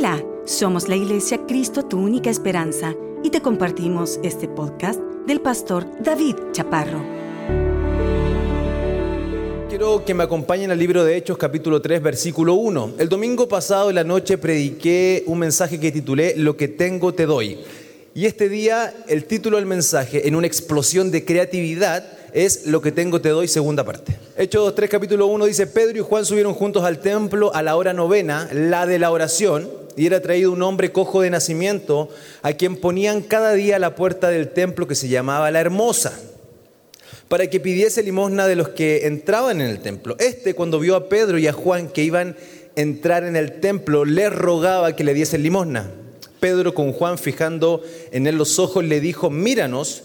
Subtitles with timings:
[0.00, 2.94] Hola, somos la Iglesia Cristo, tu única esperanza,
[3.24, 7.04] y te compartimos este podcast del pastor David Chaparro.
[9.68, 12.92] Quiero que me acompañen al libro de Hechos capítulo 3 versículo 1.
[12.96, 17.26] El domingo pasado en la noche prediqué un mensaje que titulé Lo que tengo te
[17.26, 17.58] doy.
[18.14, 22.92] Y este día el título del mensaje, en una explosión de creatividad, es Lo que
[22.92, 24.16] tengo te doy, segunda parte.
[24.36, 27.92] Hechos 3, capítulo 1 dice, Pedro y Juan subieron juntos al templo a la hora
[27.92, 32.08] novena, la de la oración, y era traído un hombre cojo de nacimiento,
[32.42, 36.18] a quien ponían cada día a la puerta del templo que se llamaba La Hermosa,
[37.26, 40.16] para que pidiese limosna de los que entraban en el templo.
[40.20, 42.36] Este, cuando vio a Pedro y a Juan que iban
[42.76, 45.90] a entrar en el templo, le rogaba que le diesen limosna.
[46.38, 50.04] Pedro con Juan fijando en él los ojos le dijo, míranos.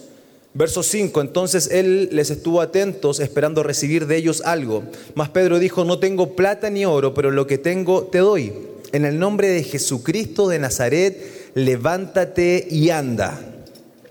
[0.56, 4.84] Verso 5, entonces él les estuvo atentos esperando recibir de ellos algo.
[5.16, 8.52] Mas Pedro dijo, no tengo plata ni oro, pero lo que tengo te doy.
[8.94, 13.40] En el nombre de Jesucristo de Nazaret, levántate y anda.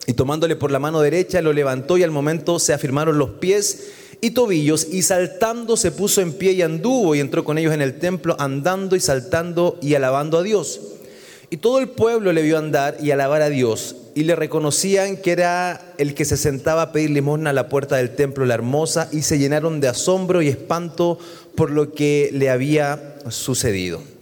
[0.07, 3.91] Y tomándole por la mano derecha, lo levantó y al momento se afirmaron los pies
[4.19, 7.81] y tobillos y saltando se puso en pie y anduvo y entró con ellos en
[7.81, 10.81] el templo andando y saltando y alabando a Dios.
[11.49, 15.31] Y todo el pueblo le vio andar y alabar a Dios, y le reconocían que
[15.31, 19.07] era el que se sentaba a pedir limosna a la puerta del templo La Hermosa,
[19.13, 21.19] y se llenaron de asombro y espanto
[21.55, 24.12] por lo que le había sucedido.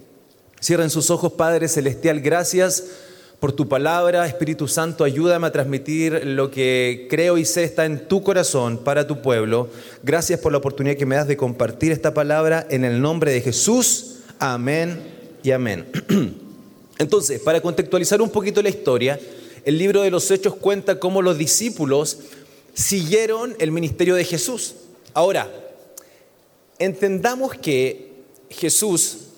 [0.62, 2.84] Cierren sus ojos, Padre Celestial, gracias
[3.40, 4.28] por tu palabra.
[4.28, 9.04] Espíritu Santo, ayúdame a transmitir lo que creo y sé está en tu corazón para
[9.04, 9.68] tu pueblo.
[10.04, 13.40] Gracias por la oportunidad que me das de compartir esta palabra en el nombre de
[13.40, 14.18] Jesús.
[14.38, 15.02] Amén
[15.42, 15.84] y amén.
[16.98, 19.18] Entonces, para contextualizar un poquito la historia,
[19.64, 22.18] el libro de los Hechos cuenta cómo los discípulos
[22.72, 24.76] siguieron el ministerio de Jesús.
[25.12, 25.50] Ahora,
[26.78, 28.12] entendamos que
[28.48, 29.31] Jesús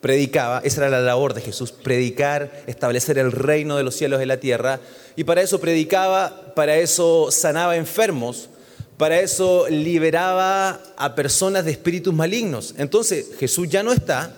[0.00, 4.28] predicaba, esa era la labor de Jesús, predicar, establecer el reino de los cielos en
[4.28, 4.80] la tierra,
[5.16, 8.48] y para eso predicaba, para eso sanaba enfermos,
[8.96, 12.74] para eso liberaba a personas de espíritus malignos.
[12.78, 14.36] Entonces Jesús ya no está,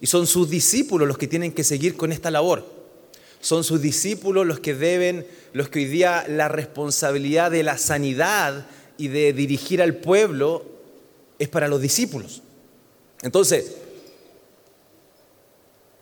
[0.00, 2.66] y son sus discípulos los que tienen que seguir con esta labor.
[3.40, 8.66] Son sus discípulos los que deben, los que hoy día la responsabilidad de la sanidad
[8.96, 10.64] y de dirigir al pueblo
[11.38, 12.42] es para los discípulos.
[13.22, 13.76] Entonces,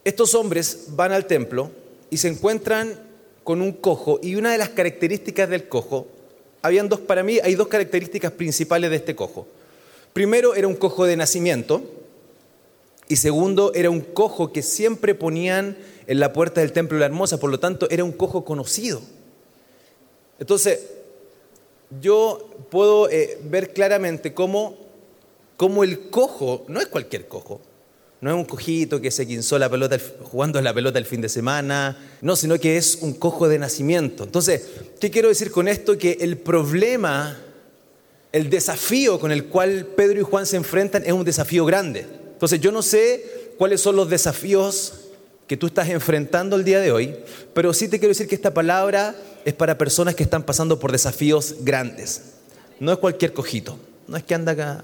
[0.03, 1.71] estos hombres van al templo
[2.09, 2.99] y se encuentran
[3.43, 6.07] con un cojo y una de las características del cojo,
[6.61, 9.47] habían dos, para mí hay dos características principales de este cojo.
[10.13, 11.81] Primero era un cojo de nacimiento,
[13.07, 17.07] y segundo, era un cojo que siempre ponían en la puerta del templo de la
[17.07, 19.01] hermosa, por lo tanto era un cojo conocido.
[20.39, 20.87] Entonces,
[21.99, 24.77] yo puedo eh, ver claramente cómo,
[25.57, 27.59] cómo, el cojo, no es cualquier cojo,
[28.21, 31.29] no es un cojito que se quinzó la pelota jugando la pelota el fin de
[31.29, 34.23] semana, no, sino que es un cojo de nacimiento.
[34.23, 34.61] Entonces,
[34.99, 35.97] ¿qué quiero decir con esto?
[35.97, 37.39] Que el problema,
[38.31, 42.05] el desafío con el cual Pedro y Juan se enfrentan es un desafío grande.
[42.33, 44.93] Entonces yo no sé cuáles son los desafíos
[45.47, 47.15] que tú estás enfrentando el día de hoy,
[47.55, 49.15] pero sí te quiero decir que esta palabra
[49.45, 52.21] es para personas que están pasando por desafíos grandes.
[52.79, 54.83] No es cualquier cojito, no es que anda acá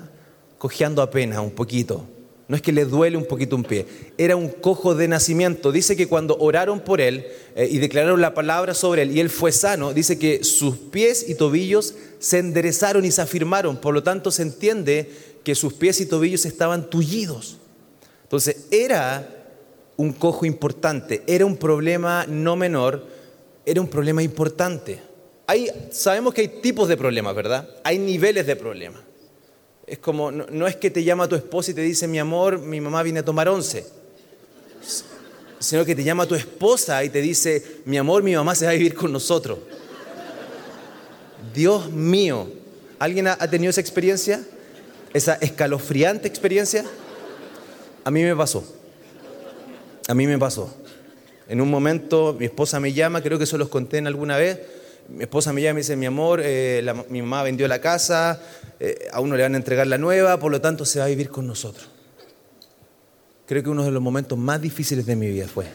[0.58, 2.04] cojeando apenas un poquito,
[2.48, 3.86] no es que le duele un poquito un pie,
[4.18, 5.72] era un cojo de nacimiento.
[5.72, 9.30] Dice que cuando oraron por él eh, y declararon la palabra sobre él y él
[9.30, 14.02] fue sano, dice que sus pies y tobillos se enderezaron y se afirmaron, por lo
[14.02, 15.10] tanto se entiende
[15.44, 17.58] que sus pies y tobillos estaban tullidos.
[18.24, 19.34] Entonces era
[19.98, 23.06] un cojo importante, era un problema no menor,
[23.66, 25.00] era un problema importante.
[25.48, 27.70] Hay, sabemos que hay tipos de problemas, ¿verdad?
[27.84, 29.02] Hay niveles de problemas.
[29.88, 32.80] Es como, no, es que te llama tu esposa y te dice, mi amor, mi
[32.80, 33.86] mamá viene a tomar once.
[35.60, 38.72] Sino que te llama tu esposa y te dice, mi amor, mi mamá se va
[38.72, 39.58] a vivir con nosotros.
[41.54, 42.48] Dios mío,
[43.00, 44.46] ¿alguien ha tenido esa experiencia?
[45.14, 46.86] esa escalofriante experiencia,
[48.04, 48.64] a mí me pasó.
[50.08, 50.74] A mí me pasó.
[51.50, 54.60] En un momento mi esposa me llama, creo que eso los conté en alguna vez,
[55.10, 58.42] mi esposa me llama y me dice, mi amor, eh, mi mamá vendió la casa,
[58.80, 61.08] eh, a uno le van a entregar la nueva, por lo tanto se va a
[61.08, 61.88] vivir con nosotros.
[63.46, 65.66] Creo que uno de los momentos más difíciles de mi vida fue.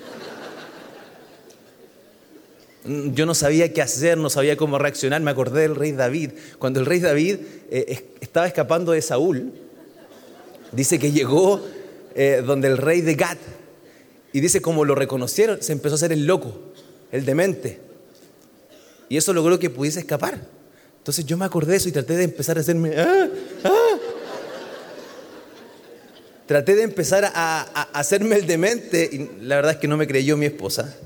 [2.84, 5.22] Mm, yo no sabía qué hacer, no sabía cómo reaccionar.
[5.22, 6.32] Me acordé del rey David.
[6.58, 7.38] Cuando el rey David
[7.70, 9.52] eh, estaba escapando de Saúl,
[10.72, 11.60] dice que llegó
[12.44, 13.38] donde el rey de Gad.
[14.34, 16.52] Y dice, como lo reconocieron, se empezó a hacer el loco,
[17.10, 17.91] el demente.
[19.12, 20.40] Y eso logró que pudiese escapar.
[20.96, 22.94] Entonces yo me acordé de eso y traté de empezar a hacerme...
[22.96, 23.28] ¡ah!
[23.62, 23.98] ¡ah!
[26.46, 27.60] traté de empezar a,
[27.92, 30.96] hacerme el demente y la verdad es que no me creyó mi esposa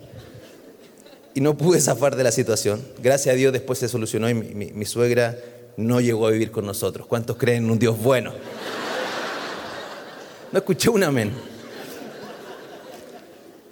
[1.35, 2.81] y no pude zafar de la situación.
[3.03, 5.37] Gracias a Dios después se solucionó y mi, suegra
[5.77, 7.09] no llegó a vivir con nosotros.
[7.09, 8.33] ¿Cuántos creen en un Dios bueno?
[10.53, 11.33] No escuché un amén.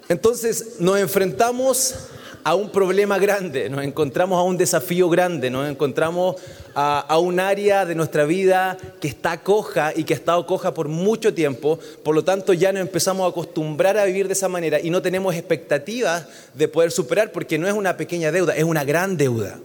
[0.08, 2.10] Entonces nos enfrentamos
[2.44, 6.36] a un problema grande, nos encontramos a un desafío grande, nos encontramos
[6.74, 10.88] a, un área de nuestra vida que está coja y que ha estado coja por
[10.88, 14.78] mucho tiempo, por lo tanto ya nos empezamos a acostumbrar a vivir de esa manera
[14.78, 18.84] y no tenemos expectativas de poder superar porque no es una pequeña deuda, es una
[18.84, 19.58] gran deuda.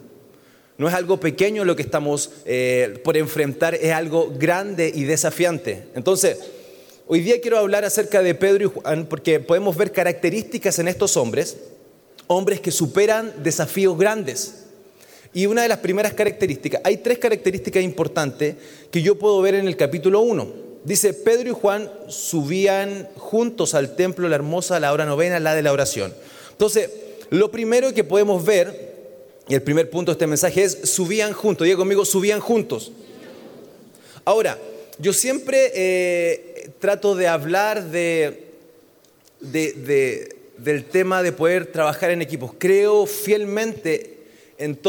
[0.78, 5.84] No es algo pequeño lo que estamos eh, por enfrentar, es algo grande y desafiante.
[5.94, 6.40] Entonces,
[7.08, 11.18] hoy día quiero hablar acerca de Pedro y Juan porque podemos ver características en estos
[11.18, 11.58] hombres
[12.32, 14.66] hombres que superan desafíos grandes.
[15.34, 18.56] Y una de las primeras características, hay tres características importantes
[18.92, 20.70] que yo puedo ver en el capítulo 1.
[20.84, 25.64] Dice, Pedro y Juan subían juntos al templo, la hermosa, la hora novena, la de
[25.64, 26.14] la oración.
[26.52, 26.92] Entonces,
[27.32, 28.96] lo primero que podemos ver,
[29.48, 31.66] y el primer punto de este mensaje es, subían juntos.
[31.66, 32.92] Diga conmigo, subían juntos.
[34.24, 34.60] Ahora,
[35.00, 38.54] yo siempre eh, trato de hablar de,
[39.42, 42.52] de del tema de poder trabajar en equipos.
[42.58, 44.18] Creo fielmente
[44.58, 44.80] en,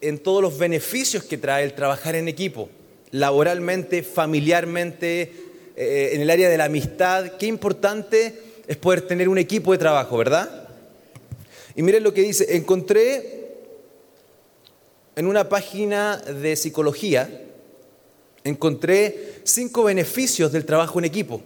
[0.00, 2.68] en todos los beneficios que trae el trabajar en equipo,
[3.10, 5.32] laboralmente, familiarmente,
[5.76, 7.32] eh, en el área de la amistad.
[7.38, 8.34] Qué importante
[8.66, 10.68] es poder tener un equipo de trabajo, ¿verdad?
[11.74, 13.36] Y miren lo que dice, encontré
[15.14, 17.42] en una página de psicología,
[18.44, 21.42] encontré cinco beneficios del trabajo en equipo,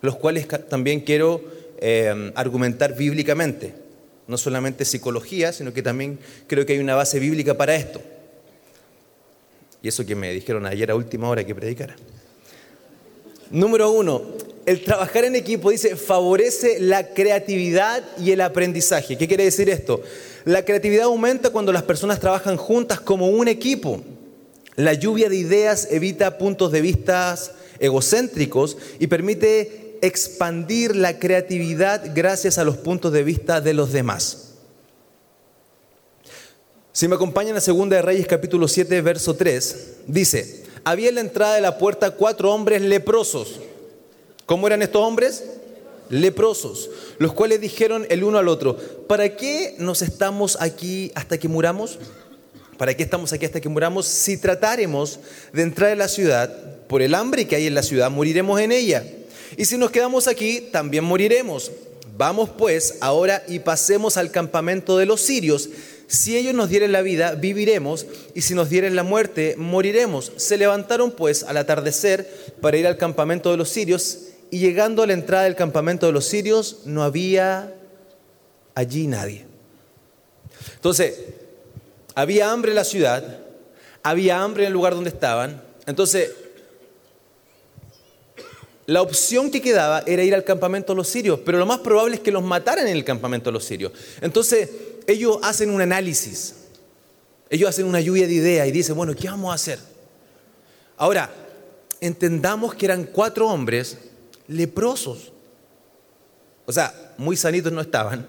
[0.00, 1.42] los cuales también quiero
[1.86, 3.74] Em, argumentar bíblicamente.
[4.26, 8.00] No solamente psicología, sino que también creo que hay una base bíblica para esto.
[9.82, 11.94] Y eso que me dijeron ayer a última hora que predicara.
[13.50, 14.22] Número uno,
[14.64, 19.18] el trabajar en equipo dice favorece la creatividad y el aprendizaje.
[19.18, 20.00] ¿Qué quiere decir esto?
[20.46, 24.02] La creatividad aumenta cuando las personas trabajan juntas como un equipo.
[24.76, 27.38] La lluvia de ideas evita puntos de vista
[27.78, 34.52] egocéntricos y permite expandir la creatividad gracias a los puntos de vista de los demás.
[36.92, 41.22] Si me acompañan a Segunda de Reyes capítulo 7, verso 3, dice, había en la
[41.22, 43.60] entrada de la puerta cuatro hombres leprosos.
[44.46, 45.44] ¿Cómo eran estos hombres?
[46.10, 48.76] Leprosos, los cuales dijeron el uno al otro,
[49.08, 51.98] ¿para qué nos estamos aquí hasta que muramos?
[52.76, 54.06] ¿Para qué estamos aquí hasta que muramos?
[54.06, 55.18] Si tratáremos
[55.52, 58.72] de entrar en la ciudad, por el hambre que hay en la ciudad, moriremos en
[58.72, 59.04] ella.
[59.56, 61.70] Y si nos quedamos aquí, también moriremos.
[62.16, 65.68] Vamos pues ahora y pasemos al campamento de los sirios.
[66.06, 70.32] Si ellos nos dieren la vida, viviremos, y si nos dieren la muerte, moriremos.
[70.36, 74.18] Se levantaron pues al atardecer para ir al campamento de los sirios,
[74.50, 77.74] y llegando a la entrada del campamento de los sirios, no había
[78.74, 79.46] allí nadie.
[80.76, 81.14] Entonces,
[82.14, 83.40] había hambre en la ciudad,
[84.02, 85.62] había hambre en el lugar donde estaban.
[85.86, 86.30] Entonces,
[88.86, 92.16] la opción que quedaba era ir al campamento de los sirios, pero lo más probable
[92.16, 93.92] es que los mataran en el campamento de los sirios.
[94.20, 94.68] Entonces,
[95.06, 96.54] ellos hacen un análisis,
[97.48, 99.78] ellos hacen una lluvia de ideas y dicen, bueno, ¿qué vamos a hacer?
[100.96, 101.30] Ahora,
[102.00, 103.96] entendamos que eran cuatro hombres
[104.48, 105.32] leprosos.
[106.66, 108.26] O sea, muy sanitos no estaban.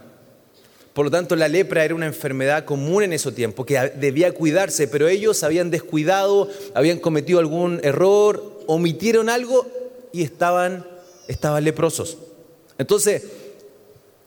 [0.94, 4.88] Por lo tanto, la lepra era una enfermedad común en ese tiempo, que debía cuidarse,
[4.88, 9.70] pero ellos habían descuidado, habían cometido algún error, omitieron algo
[10.16, 10.88] y estaban,
[11.28, 12.18] estaban leprosos.
[12.78, 13.24] Entonces,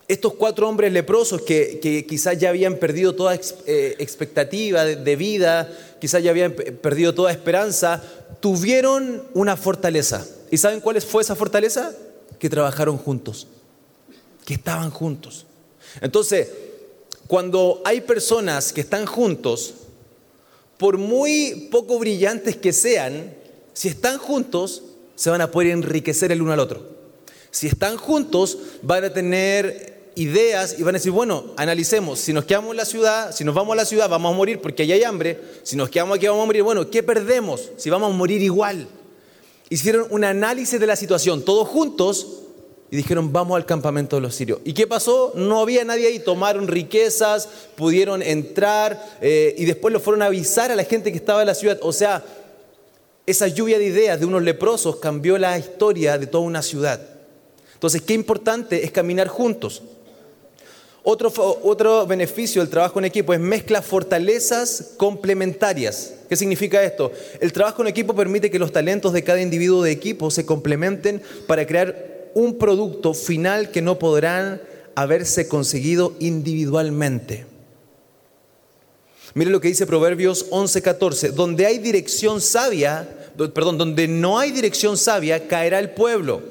[0.06, 6.22] estos cuatro hombres leprosos que, quizás ya habían perdido toda eh, expectativa de, vida, quizás
[6.22, 8.02] ya habían perdido toda esperanza,
[8.40, 10.26] tuvieron una fortaleza.
[10.50, 11.94] ¿Y saben cuál fue esa fortaleza?
[12.38, 13.46] Que trabajaron juntos,
[14.44, 15.46] que estaban juntos.
[16.02, 16.48] Entonces,
[17.26, 19.72] cuando hay personas que están juntos,
[20.76, 23.34] por muy poco brillantes que sean,
[23.72, 24.82] si están juntos,
[25.18, 26.80] se van a poder enriquecer el uno al otro.
[27.50, 32.44] Si están juntos, van a tener ideas y van a decir, bueno, analicemos, si nos
[32.44, 34.94] quedamos en la ciudad, si nos vamos a la ciudad vamos a morir porque allá
[34.94, 38.16] hay hambre, si nos quedamos aquí vamos a morir, bueno, ¿qué perdemos si vamos a
[38.16, 38.86] morir igual?
[39.70, 42.44] Hicieron un análisis de la situación, todos juntos,
[42.88, 44.60] y dijeron, vamos al campamento de los sirios.
[44.64, 45.32] ¿Y qué pasó?
[45.34, 50.70] No había nadie ahí, tomaron riquezas, pudieron entrar eh, y después lo fueron a avisar
[50.70, 51.78] a la gente que estaba en la ciudad.
[51.82, 52.24] O sea,
[53.30, 56.98] esa lluvia de ideas de unos leprosos cambió la historia de toda una ciudad.
[57.74, 59.82] Entonces, qué importante es caminar juntos.
[61.02, 61.30] Otro,
[61.62, 66.14] otro beneficio del trabajo en equipo es mezcla fortalezas complementarias.
[66.28, 67.12] ¿Qué significa esto?
[67.38, 71.22] El trabajo en equipo permite que los talentos de cada individuo de equipo se complementen
[71.46, 74.62] para crear un producto final que no podrán
[74.94, 77.57] haberse conseguido individualmente.
[79.34, 83.08] Mire lo que dice Proverbios 11:14, donde hay dirección sabia,
[83.54, 86.42] perdón, donde no hay dirección sabia, caerá el pueblo.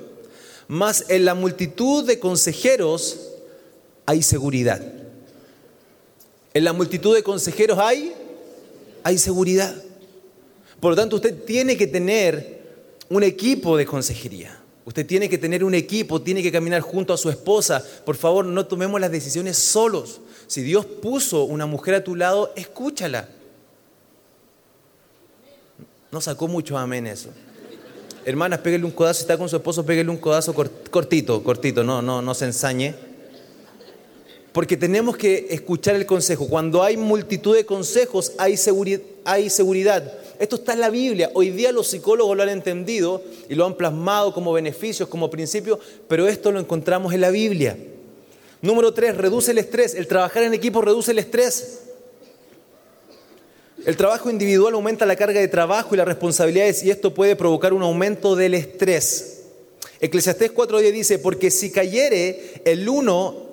[0.67, 3.29] Mas en la multitud de consejeros
[4.05, 4.81] hay seguridad.
[6.53, 8.13] En la multitud de consejeros hay
[9.03, 9.73] hay seguridad.
[10.79, 12.61] Por lo tanto, usted tiene que tener
[13.09, 14.59] un equipo de consejería.
[14.83, 17.83] Usted tiene que tener un equipo, tiene que caminar junto a su esposa.
[18.05, 20.21] Por favor, no tomemos las decisiones solos.
[20.47, 23.27] Si Dios puso una mujer a tu lado, escúchala.
[26.11, 27.29] No sacó mucho amén eso.
[28.23, 32.01] Hermanas, pégale un codazo, si está con su esposo, pégale un codazo cortito, cortito, no,
[32.01, 32.95] no, no se ensañe.
[34.53, 36.47] Porque tenemos que escuchar el consejo.
[36.47, 38.55] Cuando hay multitud de consejos, hay,
[39.25, 40.13] hay seguridad.
[40.39, 41.29] Esto está en la Biblia.
[41.33, 45.79] Hoy día los psicólogos lo han entendido y lo han plasmado como beneficios, como principios,
[46.07, 47.77] pero esto lo encontramos en la Biblia.
[48.61, 49.93] Número tres, reduce el estrés.
[49.93, 51.81] El trabajar en equipo reduce el estrés.
[53.85, 57.73] El trabajo individual aumenta la carga de trabajo y las responsabilidades y esto puede provocar
[57.73, 59.43] un aumento del estrés.
[59.99, 63.47] Eclesiastés 4.10 dice, porque si cayere el uno,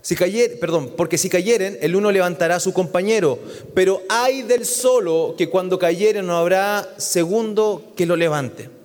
[0.00, 3.38] si perdón, porque si cayeren, el uno levantará a su compañero,
[3.74, 8.77] pero hay del solo que cuando cayere no habrá segundo que lo levante.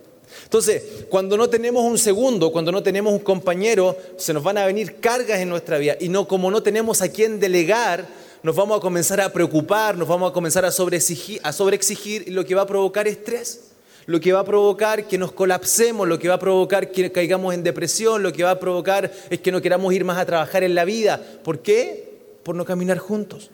[0.44, 4.66] Entonces, cuando no tenemos un segundo, cuando no tenemos un compañero, se nos van a
[4.66, 5.96] venir cargas en nuestra vida.
[6.00, 8.08] Y no, como no tenemos a quien delegar,
[8.44, 12.46] nos vamos a comenzar a preocupar, nos vamos a comenzar a sobreexigir, a sobreexigir lo
[12.46, 13.70] que va a provocar estrés.
[14.06, 17.54] Lo que va a provocar que nos colapsemos, lo que va a provocar que caigamos
[17.54, 20.64] en depresión, lo que va a provocar es que no queramos ir más a trabajar
[20.64, 21.22] en la vida.
[21.42, 22.12] ¿Por qué?
[22.44, 23.50] Por no caminar juntos.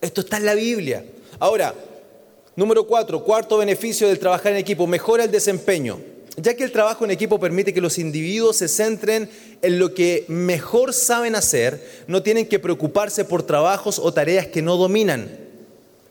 [0.00, 1.04] Esto está en la Biblia.
[1.40, 1.74] Ahora,
[2.56, 5.98] Número cuatro, cuarto beneficio del trabajar en equipo, mejora el desempeño.
[6.36, 9.28] Ya que el trabajo en equipo permite que los individuos se centren
[9.60, 14.62] en lo que mejor saben hacer, no tienen que preocuparse por trabajos o tareas que
[14.62, 15.28] no dominan.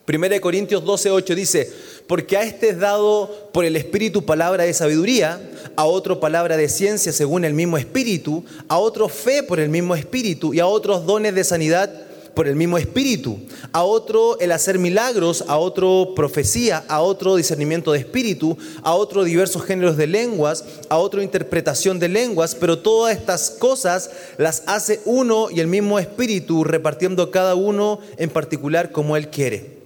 [0.06, 1.72] 1 Corintios 12:8 dice,
[2.08, 5.42] porque a este es dado por el Espíritu palabra de sabiduría,
[5.78, 9.96] a otro palabra de ciencia según el mismo Espíritu, a otro fe por el mismo
[9.96, 11.90] Espíritu y a otros dones de sanidad
[12.34, 13.40] por el mismo espíritu,
[13.72, 19.24] a otro el hacer milagros, a otro profecía, a otro discernimiento de espíritu, a otro
[19.24, 25.02] diversos géneros de lenguas, a otro interpretación de lenguas, pero todas estas cosas las hace
[25.06, 29.84] uno y el mismo espíritu, repartiendo cada uno en particular como él quiere.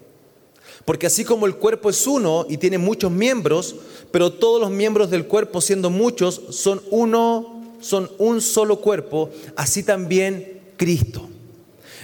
[0.85, 3.75] Porque así como el cuerpo es uno y tiene muchos miembros,
[4.11, 9.83] pero todos los miembros del cuerpo siendo muchos son uno, son un solo cuerpo, así
[9.83, 11.27] también Cristo.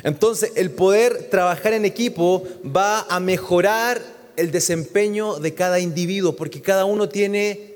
[0.04, 4.02] Entonces, el poder trabajar en equipo va a mejorar
[4.36, 7.76] el desempeño de cada individuo, porque cada uno tiene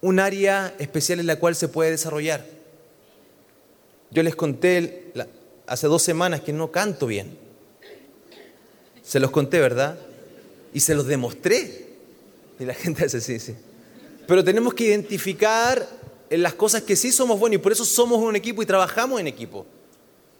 [0.00, 2.46] un área especial en la cual se puede desarrollar.
[4.10, 5.12] Yo les conté
[5.66, 7.36] hace dos semanas que no canto bien.
[9.02, 9.98] Se los conté, ¿verdad?
[10.72, 11.88] Y se los demostré.
[12.58, 13.54] Y la gente dice, sí, sí.
[14.26, 15.86] Pero tenemos que identificar
[16.28, 19.20] en las cosas que sí somos buenos y por eso somos un equipo y trabajamos
[19.20, 19.66] en equipo.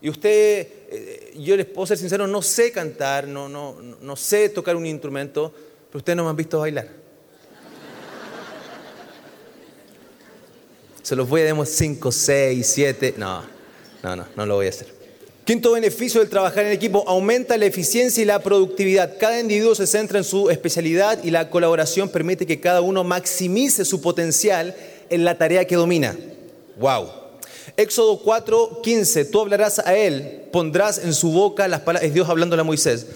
[0.03, 4.49] Y usted, eh, yo les puedo ser sincero, no sé cantar, no, no, no sé
[4.49, 5.53] tocar un instrumento,
[5.89, 6.89] pero ustedes no me han visto bailar.
[11.03, 13.15] Se los voy a dar 5, 6, 7.
[13.17, 13.43] No,
[14.03, 15.01] no, no, no lo voy a hacer.
[15.45, 19.19] Quinto beneficio del trabajar en equipo, aumenta la eficiencia y la productividad.
[19.19, 23.85] Cada individuo se centra en su especialidad y la colaboración permite que cada uno maximice
[23.85, 24.77] su potencial
[25.09, 26.17] en la tarea que domina.
[26.77, 27.20] ¡Wow!
[27.77, 32.29] Éxodo 4, 15, tú hablarás a él, pondrás en su boca las palabras, es Dios
[32.29, 33.07] hablándole a Moisés,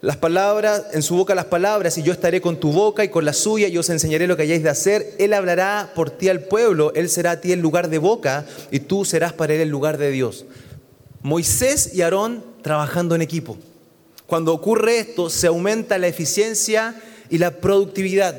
[0.00, 3.24] las palabras, en su boca las palabras, y yo estaré con tu boca y con
[3.24, 5.14] la suya, y os enseñaré lo que hayáis de hacer.
[5.18, 8.80] Él hablará por ti al pueblo, él será a ti el lugar de boca, y
[8.80, 10.44] tú serás para él el lugar de Dios.
[11.22, 13.56] Moisés y Aarón trabajando en equipo.
[14.26, 16.94] Cuando ocurre esto, se aumenta la eficiencia
[17.28, 18.36] y la productividad.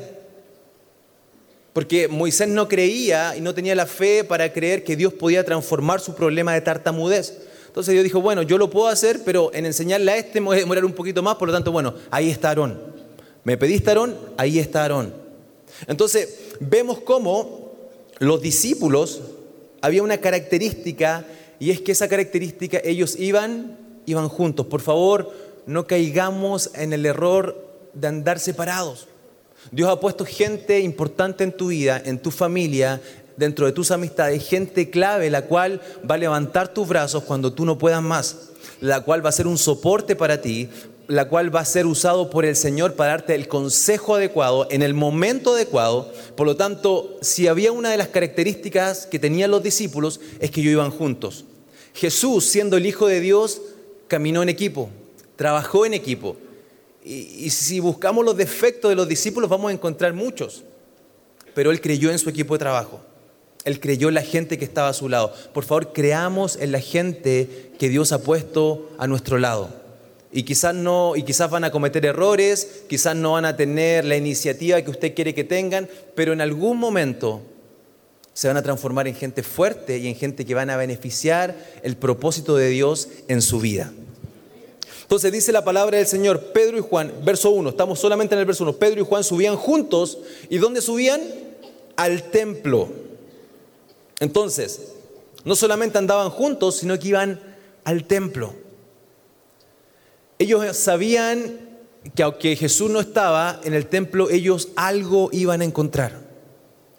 [1.72, 6.00] Porque Moisés no creía y no tenía la fe para creer que Dios podía transformar
[6.00, 7.42] su problema de tartamudez.
[7.66, 10.56] Entonces Dios dijo, bueno, yo lo puedo hacer, pero en enseñarle a este me voy
[10.56, 12.80] a demorar un poquito más, por lo tanto, bueno, ahí está Aarón.
[13.44, 15.14] Me pediste Aarón, ahí está Aarón.
[15.86, 17.70] Entonces, vemos cómo
[18.18, 19.20] los discípulos,
[19.80, 21.24] había una característica,
[21.60, 24.66] y es que esa característica, ellos iban, iban juntos.
[24.66, 25.32] Por favor,
[25.66, 29.06] no caigamos en el error de andar separados.
[29.70, 33.00] Dios ha puesto gente importante en tu vida, en tu familia,
[33.36, 37.64] dentro de tus amistades gente clave, la cual va a levantar tus brazos cuando tú
[37.64, 38.50] no puedas más,
[38.80, 40.68] la cual va a ser un soporte para ti,
[41.08, 44.82] la cual va a ser usado por el Señor para darte el consejo adecuado en
[44.82, 46.12] el momento adecuado.
[46.36, 50.60] Por lo tanto, si había una de las características que tenían los discípulos es que
[50.60, 51.46] ellos iban juntos.
[51.94, 53.60] Jesús, siendo el Hijo de Dios,
[54.06, 54.90] caminó en equipo,
[55.36, 56.36] trabajó en equipo.
[57.04, 60.64] Y, si buscamos los defectos de los discípulos vamos a encontrar muchos.
[61.54, 63.00] Pero Él creyó en su equipo de trabajo.
[63.64, 65.34] Él creyó en la gente que estaba a su lado.
[65.52, 69.68] Por favor, creamos en la gente que Dios ha puesto a nuestro lado.
[70.32, 74.16] Y quizás no, y quizás van a cometer errores, quizás no van a tener la
[74.16, 77.42] iniciativa que usted quiere que tengan, pero en algún momento
[78.32, 81.96] se van a transformar en gente fuerte y en gente que van a beneficiar el
[81.96, 83.92] propósito de Dios en su vida.
[85.10, 88.46] Entonces dice la palabra del Señor, Pedro y Juan, verso 1, estamos solamente en el
[88.46, 91.20] verso 1, Pedro y Juan subían juntos, ¿y dónde subían?
[91.96, 92.88] Al templo.
[94.20, 94.92] Entonces,
[95.44, 97.40] no solamente andaban juntos, sino que iban
[97.82, 98.54] al templo.
[100.38, 101.58] Ellos sabían
[102.14, 106.20] que aunque Jesús no estaba en el templo, ellos algo iban a encontrar.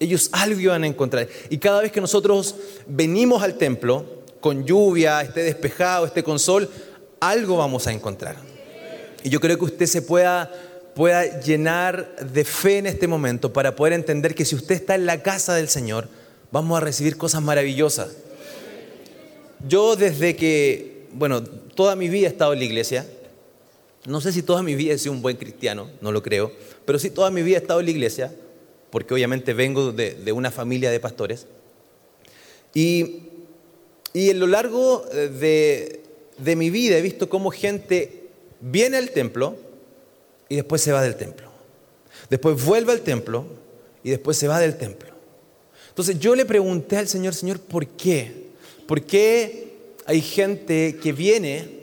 [0.01, 1.30] Ellos algo iban a encontrar.
[1.50, 2.56] Y cada vez que nosotros
[2.88, 4.06] venimos al templo,
[4.41, 6.68] con lluvia, esté despejado, esté con sol,
[7.22, 8.36] algo vamos a encontrar.
[9.24, 10.51] Y yo creo que usted se pueda,
[10.96, 15.06] pueda llenar de fe en este momento para poder entender que si usted está en
[15.06, 16.10] la casa del Señor,
[16.51, 18.10] vamos a recibir cosas maravillosas.
[19.68, 23.06] Yo desde que, bueno, toda mi vida he estado en la iglesia,
[24.08, 26.51] no sé si toda mi vida he sido un buen cristiano, no lo creo,
[26.86, 28.34] pero sí toda mi vida he estado en la iglesia,
[28.90, 31.46] porque obviamente vengo de, una familia de pastores.
[32.74, 33.20] Y,
[34.13, 36.00] y en lo largo de,
[36.43, 38.29] de mi vida he visto cómo gente
[38.60, 39.55] viene al templo
[40.50, 41.50] y después se va del templo.
[42.29, 43.45] Después vuelve al templo
[44.03, 45.10] y después se va del templo.
[45.89, 48.48] Entonces yo le pregunté al Señor, Señor, ¿por qué?
[48.88, 49.74] ¿Por qué
[50.05, 51.81] hay gente que viene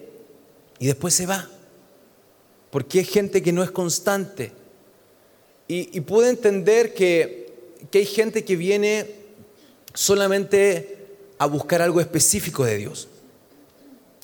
[0.78, 1.48] y después se va?
[2.70, 4.52] porque hay gente que no es constante.
[5.70, 7.52] Y, pude entender que,
[7.90, 9.06] que hay gente que viene
[9.92, 10.96] solamente
[11.38, 13.08] a buscar algo específico de Dios,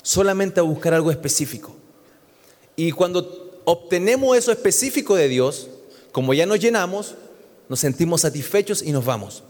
[0.05, 1.75] solamente a buscar algo específico.
[2.77, 5.69] Y cuando obtenemos eso específico de Dios,
[6.13, 7.17] como ya nos llenamos,
[7.69, 9.43] nos sentimos satisfechos y nos vamos.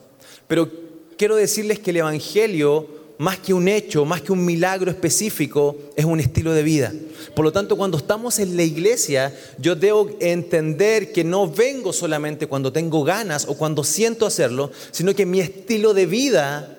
[0.48, 0.70] Pero
[1.18, 2.88] quiero decirles que el Evangelio
[3.18, 6.92] más que un hecho, más que un milagro específico, es un estilo de vida.
[7.34, 12.46] Por lo tanto, cuando estamos en la iglesia, yo debo entender que no vengo solamente
[12.46, 16.78] cuando tengo ganas o cuando siento hacerlo, sino que mi estilo de vida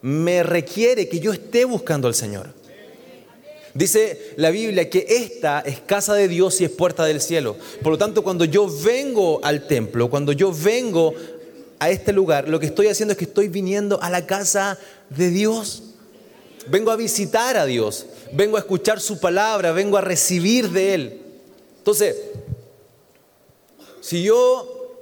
[0.00, 2.55] me requiere que yo esté buscando al Señor.
[3.76, 7.56] Dice la Biblia que esta es casa de Dios y es puerta del cielo.
[7.82, 11.12] Por lo tanto, cuando yo vengo al templo, cuando yo vengo
[11.78, 14.78] a este lugar, lo que estoy haciendo es que estoy viniendo a la casa
[15.10, 15.82] de Dios.
[16.68, 21.22] Vengo a visitar a Dios, vengo a escuchar su palabra, vengo a recibir de Él.
[21.76, 22.16] Entonces,
[24.00, 24.96] si yo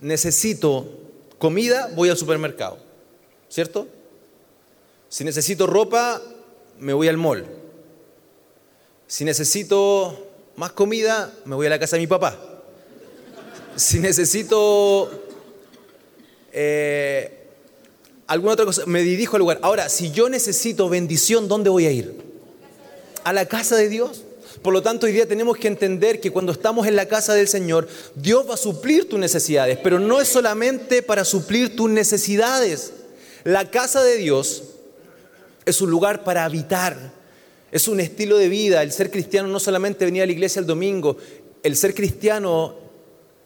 [0.00, 0.88] necesito
[1.38, 2.78] comida, voy al supermercado,
[3.50, 3.86] ¿cierto?
[5.10, 6.22] Si necesito ropa,
[6.78, 7.57] me voy al mall.
[9.08, 12.38] Si necesito más comida, me voy a la casa de mi papá.
[13.74, 15.10] Si necesito
[16.52, 17.46] eh,
[18.26, 19.60] alguna otra cosa, me dirijo al lugar.
[19.62, 22.20] Ahora, si yo necesito bendición, ¿dónde voy a ir?
[23.24, 24.24] A la casa de Dios.
[24.60, 27.48] Por lo tanto, hoy día tenemos que entender que cuando estamos en la casa del
[27.48, 32.92] Señor, Dios va a suplir tus necesidades, pero no es solamente para suplir tus necesidades.
[33.44, 34.64] La casa de Dios
[35.64, 37.16] es un lugar para habitar,
[37.70, 38.82] es un estilo de vida.
[38.82, 41.16] El ser cristiano no solamente venir a la iglesia el domingo,
[41.62, 42.76] el ser cristiano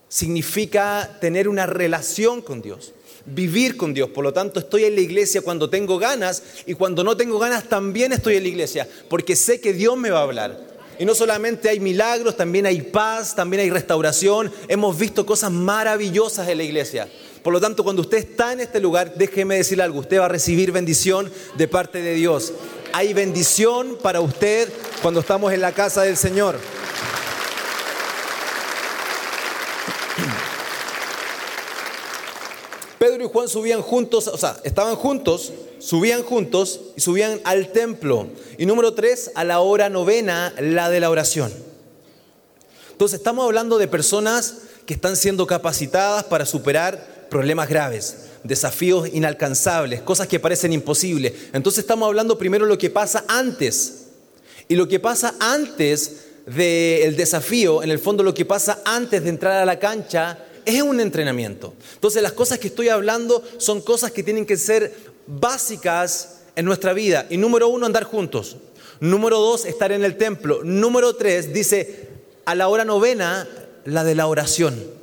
[0.09, 2.93] significa tener una relación con Dios
[3.27, 4.11] vivir con Dios.
[4.11, 7.69] Por lo tanto, estoy en la iglesia cuando tengo ganas y cuando no tengo ganas
[7.69, 10.73] también estoy en la iglesia, porque sé que Dios me va a hablar.
[10.99, 14.53] Y no solamente hay milagros, también hay paz, también hay restauración.
[14.69, 17.09] Hemos visto cosas maravillosas en la iglesia.
[17.43, 20.29] Por lo tanto, cuando usted está en este lugar, déjeme decir algo, usted va a
[20.29, 22.53] recibir bendición de parte de Dios.
[22.95, 26.59] Hay bendición para usted cuando estamos en la casa del Señor.
[32.99, 38.29] Pedro y Juan subían juntos, o sea, estaban juntos, subían juntos y subían al templo.
[38.59, 41.53] Y número tres, a la hora novena, la de la oración.
[42.93, 50.03] Entonces estamos hablando de personas que están siendo capacitadas para superar problemas graves, desafíos inalcanzables,
[50.03, 51.33] cosas que parecen imposibles.
[51.53, 54.07] Entonces estamos hablando primero de lo que pasa antes.
[54.69, 59.29] Y lo que pasa antes del desafío, en el fondo lo que pasa antes de
[59.29, 61.75] entrar a la cancha, es un entrenamiento.
[61.95, 64.95] Entonces las cosas que estoy hablando son cosas que tienen que ser
[65.27, 67.27] básicas en nuestra vida.
[67.31, 68.57] Y número uno, andar juntos.
[69.01, 70.63] Número dos, estar en el templo.
[70.63, 72.09] Número tres, dice,
[72.45, 73.49] a la hora novena,
[73.85, 75.02] la de la oración.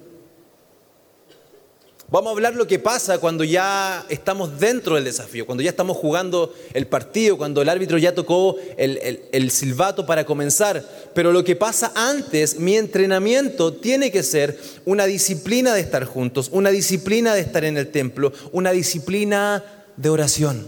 [2.12, 5.96] Vamos a hablar lo que pasa cuando ya estamos dentro del desafío, cuando ya estamos
[5.96, 10.84] jugando el partido, cuando el árbitro ya tocó el, silbato para comenzar.
[11.14, 16.50] Pero lo que pasa antes, mi entrenamiento tiene que ser una disciplina de estar juntos,
[16.52, 19.64] una disciplina de estar en el templo, una disciplina
[19.96, 20.66] de oración.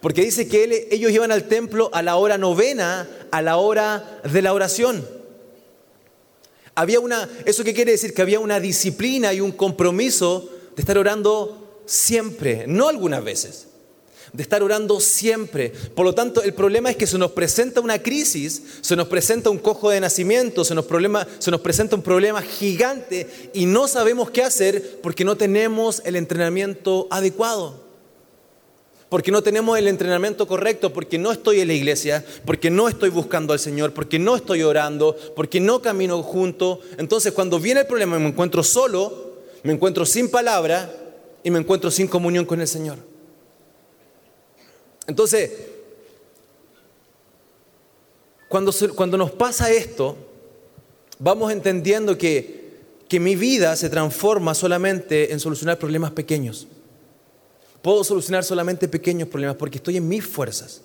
[0.00, 4.42] Porque dice que ellos iban al templo a la hora novena, a la hora de
[4.42, 5.21] la oración.
[6.74, 8.14] Había una, ¿eso qué quiere decir?
[8.14, 13.66] Que había una disciplina y un compromiso de estar orando siempre, no algunas veces,
[14.32, 15.70] de estar orando siempre.
[15.94, 19.50] Por lo tanto, el problema es que se nos presenta una crisis, se nos presenta
[19.50, 23.86] un cojo de nacimiento, se nos, problema, se nos presenta un problema gigante y no
[23.86, 27.81] sabemos qué hacer porque no tenemos el entrenamiento adecuado
[29.12, 33.10] porque no tenemos el entrenamiento correcto, porque no estoy en la iglesia, porque no estoy
[33.10, 36.80] buscando al Señor, porque no estoy orando, porque no camino junto.
[36.96, 40.90] Entonces cuando viene el problema me encuentro solo, me encuentro sin palabra
[41.42, 42.96] y me encuentro sin comunión con el Señor.
[45.06, 45.50] Entonces,
[48.48, 50.16] cuando, cuando nos pasa esto,
[51.18, 52.78] vamos entendiendo que,
[53.10, 56.66] que mi vida se transforma solamente en solucionar problemas pequeños.
[57.82, 60.82] Puedo solucionar solamente pequeños problemas porque estoy en mis fuerzas,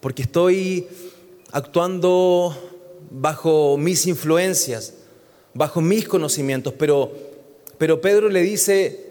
[0.00, 0.88] porque estoy
[1.52, 2.56] actuando
[3.10, 4.94] bajo mis influencias,
[5.54, 6.74] bajo mis conocimientos.
[6.76, 7.12] Pero,
[7.78, 9.08] pero Pedro le dice,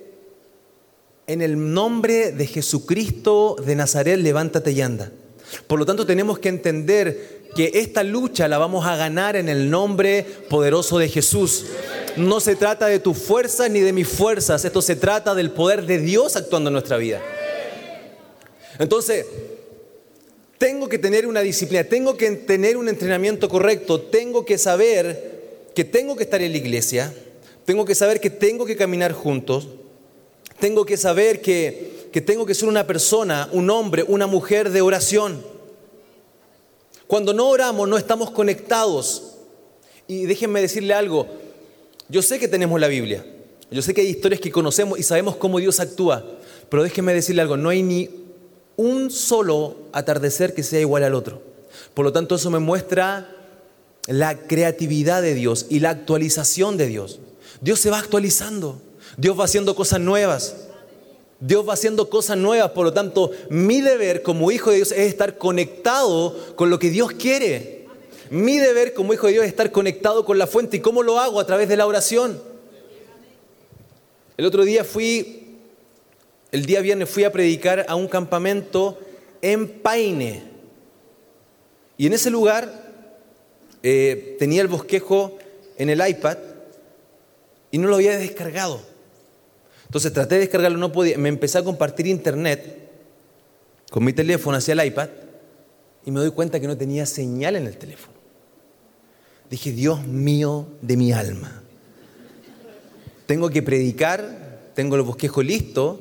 [1.28, 5.12] en el nombre de Jesucristo de Nazaret, levántate y anda.
[5.68, 9.70] Por lo tanto, tenemos que entender que esta lucha la vamos a ganar en el
[9.70, 11.66] nombre poderoso de Jesús.
[12.18, 15.86] No se trata de tus fuerzas ni de mis fuerzas, esto se trata del poder
[15.86, 17.22] de Dios actuando en nuestra vida.
[18.80, 19.26] Entonces,
[20.58, 25.84] tengo que tener una disciplina, tengo que tener un entrenamiento correcto, tengo que saber que
[25.84, 27.14] tengo que estar en la iglesia,
[27.66, 29.68] tengo que saber que tengo que caminar juntos,
[30.60, 34.82] tengo que saber que, que tengo que ser una persona, un hombre, una mujer de
[34.82, 35.44] oración.
[37.06, 39.36] Cuando no oramos no estamos conectados.
[40.08, 41.28] Y déjenme decirle algo,
[42.10, 43.26] yo sé que tenemos la Biblia,
[43.70, 46.26] yo sé que hay historias que conocemos y sabemos cómo Dios actúa,
[46.70, 48.10] pero déjenme decirle algo, no hay ni
[48.78, 51.42] un solo atardecer que sea igual al otro.
[51.94, 53.30] Por lo tanto, eso me muestra
[54.06, 57.20] la creatividad de Dios y la actualización de Dios.
[57.60, 58.80] Dios se va actualizando,
[59.18, 60.56] Dios va haciendo cosas nuevas.
[61.40, 65.08] Dios va haciendo cosas nuevas, por lo tanto, mi deber como hijo de Dios es
[65.08, 67.77] estar conectado con lo que Dios quiere.
[68.30, 70.78] Mi deber como hijo de Dios es estar conectado con la fuente.
[70.78, 71.40] ¿Y cómo lo hago?
[71.40, 72.42] A través de la oración.
[74.38, 75.58] El otro día fui,
[76.52, 79.00] el día viernes fui a predicar a un campamento
[79.42, 80.44] en Paine.
[81.98, 82.94] Y en ese lugar
[83.82, 85.38] eh, tenía el bosquejo
[85.78, 86.38] en el iPad
[87.72, 88.82] y no lo había descargado.
[89.86, 91.18] Entonces traté de descargarlo, no podía.
[91.18, 92.90] Me empecé a compartir internet
[93.90, 95.10] con mi teléfono hacia el iPad
[96.06, 98.17] y me doy cuenta que no tenía señal en el teléfono.
[99.50, 101.62] Dije, Dios mío de mi alma.
[103.26, 106.00] Tengo que predicar, tengo el bosquejo listo,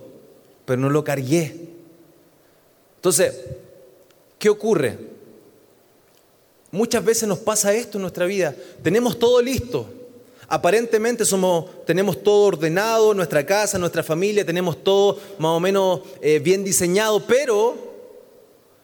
[0.64, 1.68] pero no lo cargué.
[2.96, 3.34] Entonces,
[4.38, 4.98] ¿qué ocurre?
[6.72, 8.54] Muchas veces nos pasa esto en nuestra vida.
[8.82, 9.86] Tenemos todo listo.
[10.48, 16.38] Aparentemente somos, tenemos todo ordenado, nuestra casa, nuestra familia, tenemos todo más o menos eh,
[16.38, 17.85] bien diseñado, pero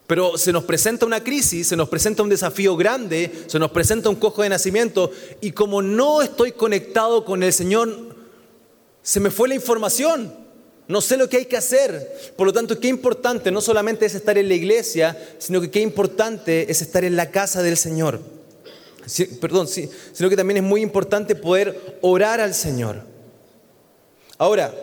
[0.06, 4.08] pero se nos presenta una crisis, se nos presenta un desafío grande, se nos presenta
[4.08, 5.10] un cojo de nacimiento
[5.40, 8.16] y como no estoy conectado con el Señor,
[9.02, 10.42] se me fue la información.
[10.88, 12.34] No sé lo que hay que hacer.
[12.36, 15.80] Por lo tanto, qué importante no solamente es estar en la iglesia, sino que qué
[15.80, 18.20] importante es estar en la casa del Señor.
[19.40, 23.02] perdón, sino que también es muy importante poder orar al Señor.
[24.38, 24.74] Ahora,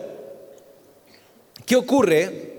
[1.66, 2.54] ¿qué ocurre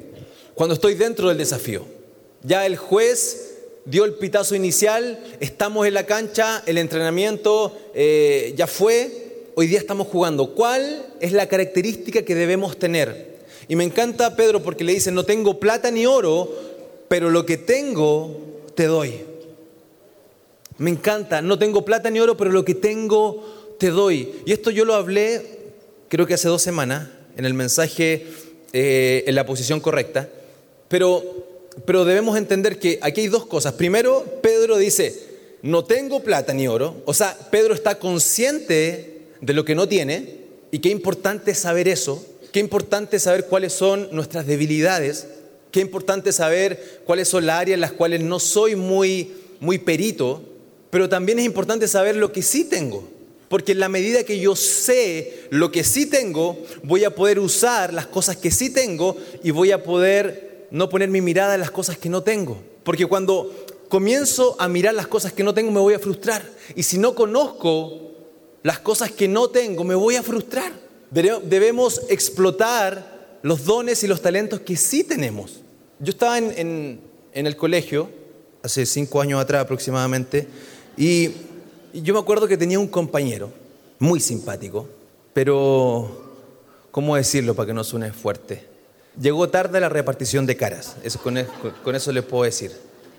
[0.53, 2.00] cuando estoy dentro del desafío?
[2.43, 8.65] Ya el juez dio el pitazo inicial, estamos en la cancha, el entrenamiento eh, ya
[8.65, 10.55] fue, hoy día estamos jugando.
[10.55, 13.41] ¿Cuál es la característica que debemos tener?
[13.67, 16.51] Y me encanta Pedro porque le dice, no tengo plata ni oro,
[17.07, 18.35] pero lo que tengo
[18.75, 19.21] te doy.
[20.77, 24.33] Me encanta, no tengo plata ni oro, pero lo que tengo te doy.
[24.47, 25.59] Y esto yo lo hablé,
[26.09, 28.25] creo que hace dos semanas, en el mensaje
[28.73, 30.27] eh, en la posición correcta,
[30.87, 31.50] pero
[31.85, 33.73] pero debemos entender que aquí hay dos cosas.
[33.73, 35.31] Primero, Pedro dice,
[35.61, 37.01] no tengo plata ni oro.
[37.05, 40.41] O sea, Pedro está consciente de lo que no tiene.
[40.71, 45.27] Y qué importante saber eso, qué importante saber cuáles son nuestras debilidades,
[45.69, 50.41] qué importante saber cuáles son las áreas en las cuales no soy muy, muy perito,
[50.89, 53.07] pero también es importante saber lo que sí tengo.
[53.49, 57.93] Porque en la medida que yo sé lo que sí tengo, voy a poder usar
[57.93, 61.71] las cosas que sí tengo y voy a poder no poner mi mirada en las
[61.71, 62.57] cosas que no tengo.
[62.83, 63.53] Porque cuando
[63.89, 66.43] comienzo a mirar las cosas que no tengo, me voy a frustrar.
[66.75, 68.11] Y si no conozco
[68.63, 70.71] las cosas que no tengo, me voy a frustrar.
[71.11, 75.61] Debemos explotar los dones y los talentos que sí tenemos.
[75.99, 77.01] Yo estaba en,
[77.33, 78.09] el colegio,
[78.63, 80.47] hace cinco años atrás aproximadamente,
[80.97, 81.31] y
[81.93, 83.51] yo me acuerdo que tenía un compañero,
[83.99, 84.87] muy simpático,
[85.33, 86.09] pero,
[86.91, 88.70] ¿cómo decirlo para que no suene fuerte?
[89.19, 91.47] Llegó tarde la repartición de caras, eso, con, e,
[91.93, 92.71] eso les puedo decir.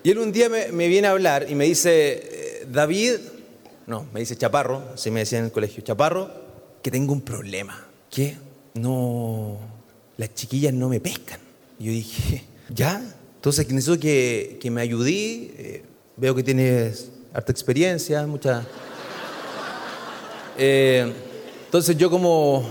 [0.03, 3.17] Y él un día me, viene a hablar y me dice, eh, David,
[3.85, 6.31] no, me dice Chaparro, así me decía en el colegio, Chaparro,
[6.81, 8.37] que tengo un problema, que
[8.73, 9.59] no,
[10.17, 11.39] las chiquillas no me pescan.
[11.79, 13.01] Y yo dije, ¿ya?
[13.35, 15.83] Entonces necesito que, que me ayudí, eh,
[16.17, 18.65] veo que tienes harta experiencia, mucha...
[20.57, 21.11] Eh,
[21.65, 22.63] entonces yo como,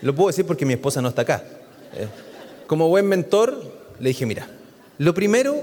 [0.00, 1.44] lo puedo decir porque mi esposa no está acá,
[1.94, 2.08] eh,
[2.66, 3.60] como buen mentor
[3.98, 4.48] le dije, mira,
[4.98, 5.56] lo primero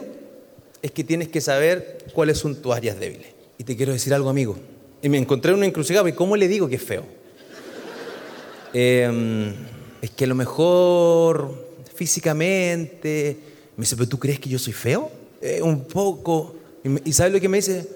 [0.82, 3.28] es que tienes que saber cuáles son tus áreas débiles.
[3.58, 4.58] Y te quiero decir algo, amigo.
[5.02, 7.04] Y me encontré en una encrucijada, ¿y cómo le digo que es feo?
[8.74, 9.54] Em,
[10.02, 13.38] es que a lo mejor físicamente,
[13.78, 15.12] me dice, pero ¿tú crees que yo soy feo?
[15.42, 16.56] Eh, un poco.
[16.84, 17.88] Y, y ¿sabes lo que me dice?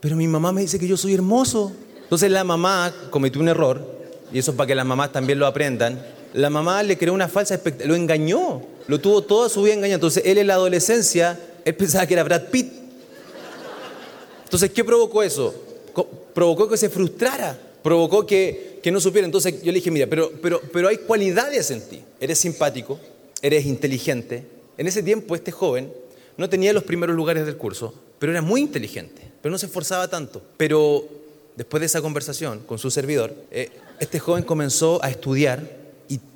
[0.00, 1.72] pero mi mamá me dice que yo soy hermoso.
[2.02, 3.86] Entonces la mamá cometió un error,
[4.32, 6.00] y eso es para que las mamás también lo aprendan.
[6.32, 9.96] La mamá le creó una falsa expectativa, lo engañó, lo tuvo toda su vida engañado.
[9.96, 12.72] Entonces él en la adolescencia, él pensaba que era Brad Pitt.
[14.44, 15.54] Entonces, ¿qué provocó eso?
[16.34, 19.26] Provocó que se frustrara, provocó que, que no supiera.
[19.26, 22.02] Entonces yo le dije, mira, pero, pero, pero hay cualidades en ti.
[22.20, 22.98] Eres simpático,
[23.42, 24.44] eres inteligente.
[24.76, 25.92] En ese tiempo este joven
[26.36, 30.08] no tenía los primeros lugares del curso, pero era muy inteligente pero no se esforzaba
[30.08, 30.42] tanto.
[30.56, 31.06] Pero
[31.56, 35.79] después de esa conversación con su servidor, eh, este joven comenzó a estudiar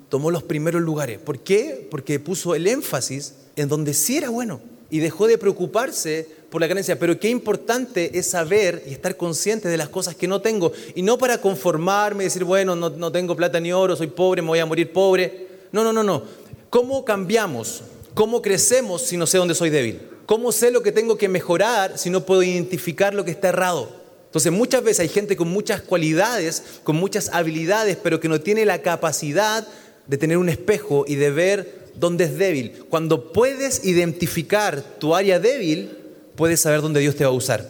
[0.08, 1.18] tomó los primeros lugares.
[1.18, 1.86] ¿Por qué?
[1.90, 6.68] Porque puso el énfasis en donde sí era bueno y dejó de preocuparse por la
[6.68, 6.98] carencia.
[6.98, 10.72] Pero qué importante es saber y estar consciente de las cosas que no tengo.
[10.94, 14.42] Y no para conformarme y decir, bueno, no, no tengo plata ni oro, soy pobre,
[14.42, 15.48] me voy a morir pobre.
[15.72, 16.22] No, no, no, no.
[16.70, 17.82] ¿Cómo cambiamos?
[18.14, 20.00] ¿Cómo crecemos si no sé dónde soy débil?
[20.26, 24.04] ¿Cómo sé lo que tengo que mejorar si no puedo identificar lo que está errado?
[24.26, 28.64] Entonces muchas veces hay gente con muchas cualidades, con muchas habilidades, pero que no tiene
[28.64, 29.66] la capacidad
[30.06, 32.72] de tener un espejo y de ver dónde es débil.
[32.88, 35.90] Cuando puedes identificar tu área débil,
[36.36, 37.68] puedes saber dónde Dios te va a usar.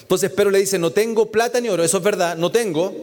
[0.00, 2.94] Entonces Pedro le dice, no tengo plata ni oro, eso es verdad, no tengo,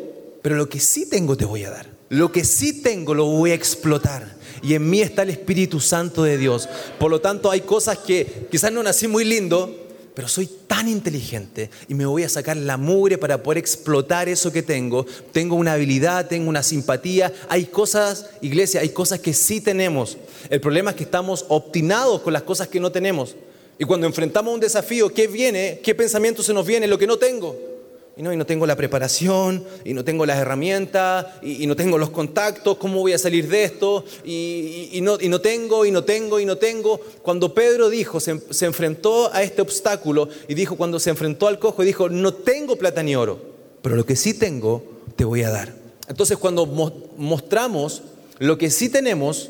[0.41, 1.88] pero lo que sí tengo te voy a dar.
[2.10, 6.24] Lo que sí tengo lo voy a explotar y en mí está el Espíritu Santo
[6.24, 6.69] de Dios.
[6.98, 9.83] Por lo tanto, hay cosas que quizás no nací muy lindo,
[10.15, 14.52] pero soy tan inteligente y me voy a sacar la mugre para poder explotar eso
[14.52, 15.06] que tengo.
[15.32, 17.34] Tengo una habilidad, tengo una simpatía.
[17.49, 20.17] Hay cosas, iglesia, hay cosas que sí tenemos.
[20.49, 23.36] El problema es que estamos obstinados con las cosas que no tenemos.
[23.80, 25.80] Y cuando enfrentamos un desafío, ¿qué viene?
[25.84, 26.88] ¿Qué pensamiento se nos viene?
[26.88, 27.73] Lo que no tengo.
[28.15, 31.97] Y no, y no tengo la preparación, y no tengo las herramientas, y, no tengo
[31.97, 34.06] los contactos, ¿cómo voy a salir de esto?
[34.23, 36.99] Y, no, y no tengo, y no tengo, y no tengo.
[37.23, 41.58] Cuando Pedro dijo, se, se, enfrentó a este obstáculo, y dijo, cuando se enfrentó al
[41.58, 43.41] cojo, y dijo, no tengo plata ni oro,
[43.82, 44.84] pero lo que sí tengo,
[45.15, 45.73] te voy a dar.
[46.08, 48.04] Entonces cuando mostramos
[48.39, 49.49] lo que sí tenemos,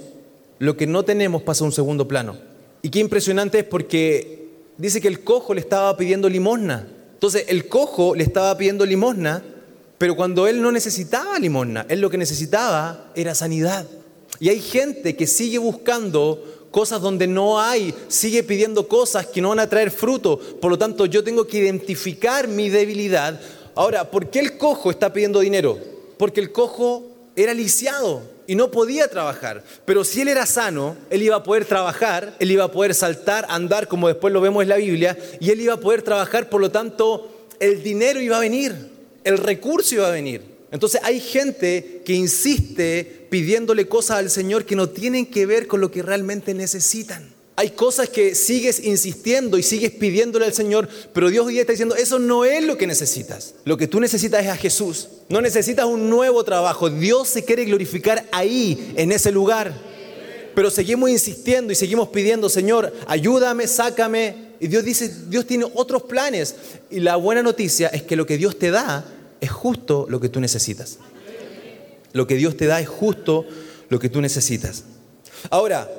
[0.60, 2.38] lo que no tenemos pasa a un segundo plano.
[2.82, 6.88] Y qué impresionante es porque dice que el cojo le estaba pidiendo limosna.
[7.24, 9.42] Entonces el cojo le estaba pidiendo limosna,
[9.98, 13.88] pero cuando él no necesitaba limosna, él lo que necesitaba era sanidad.
[14.42, 19.48] Y hay gente que sigue buscando cosas donde no hay, sigue pidiendo cosas que no
[19.48, 20.38] van a traer fruto.
[20.38, 23.40] Por lo tanto, yo tengo que identificar mi debilidad.
[23.74, 25.80] Ahora, ¿por qué el cojo está pidiendo dinero?
[26.18, 27.04] Porque el cojo
[27.38, 29.64] era lisiado y no podía trabajar.
[29.86, 33.46] Pero si él era sano, él iba a poder trabajar, él iba a poder saltar,
[33.50, 36.62] andar, como después lo vemos en la Biblia, y él iba a poder trabajar, por
[36.62, 38.76] lo tanto, el dinero iba a venir,
[39.24, 40.42] el recurso iba a venir.
[40.72, 45.82] Entonces hay gente que insiste pidiéndole cosas al Señor que no tienen que ver con
[45.82, 47.30] lo que realmente necesitan.
[47.56, 51.96] Hay cosas que sigues insistiendo y sigues pidiéndole al Señor, pero Dios hoy está diciendo,
[51.96, 53.54] eso no es lo que necesitas.
[53.64, 55.10] Lo que tú necesitas es a Jesús.
[55.30, 56.90] No necesitas un nuevo trabajo.
[56.90, 59.72] Dios se quiere glorificar ahí, en ese lugar.
[60.56, 64.54] Pero seguimos insistiendo y seguimos pidiendo, Señor, ayúdame, sácame.
[64.60, 66.56] Y Dios dice, Dios tiene otros planes.
[66.90, 69.06] Y la buena noticia es que lo que Dios te da
[69.40, 70.98] es justo lo que tú necesitas.
[72.14, 73.46] Lo que Dios te da es justo
[73.90, 74.86] lo que tú necesitas.
[75.50, 75.90] Ahora,